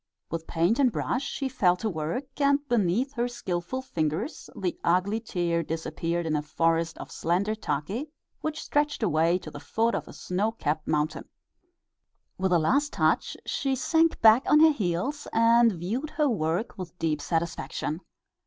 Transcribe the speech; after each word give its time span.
With 0.31 0.47
paint 0.47 0.79
and 0.79 0.91
brush 0.91 1.21
she 1.21 1.47
fell 1.47 1.75
to 1.77 1.87
work, 1.87 2.41
and 2.41 2.67
beneath 2.67 3.13
her 3.13 3.27
skilful 3.27 3.83
fingers 3.83 4.49
the 4.55 4.75
ugly 4.83 5.19
tear 5.19 5.61
disappeared 5.61 6.25
in 6.25 6.35
a 6.35 6.41
forest 6.41 6.97
of 6.97 7.11
slender 7.11 7.53
take 7.53 8.11
which 8.39 8.63
stretched 8.63 9.03
away 9.03 9.37
to 9.37 9.51
the 9.51 9.59
foot 9.59 9.93
of 9.93 10.07
a 10.07 10.13
snow 10.13 10.53
capped 10.53 10.87
mountain. 10.87 11.29
With 12.39 12.51
a 12.51 12.57
last 12.57 12.91
touch 12.93 13.37
she 13.45 13.75
sank 13.75 14.19
back 14.21 14.41
on 14.49 14.59
her 14.61 14.71
heels 14.71 15.27
and 15.33 15.71
viewed 15.71 16.09
her 16.09 16.27
work 16.27 16.79
with 16.79 16.97
deep 16.97 17.21
satisfaction. 17.21 18.01